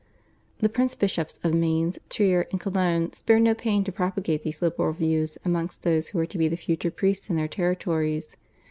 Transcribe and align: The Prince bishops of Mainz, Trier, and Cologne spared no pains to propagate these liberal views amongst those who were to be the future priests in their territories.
The 0.57 0.67
Prince 0.67 0.95
bishops 0.95 1.37
of 1.43 1.53
Mainz, 1.53 1.99
Trier, 2.09 2.47
and 2.49 2.59
Cologne 2.59 3.13
spared 3.13 3.43
no 3.43 3.53
pains 3.53 3.85
to 3.85 3.91
propagate 3.91 4.41
these 4.41 4.59
liberal 4.59 4.93
views 4.93 5.37
amongst 5.45 5.83
those 5.83 6.07
who 6.07 6.17
were 6.17 6.25
to 6.25 6.39
be 6.39 6.47
the 6.47 6.57
future 6.57 6.89
priests 6.89 7.29
in 7.29 7.35
their 7.35 7.47
territories. 7.47 8.35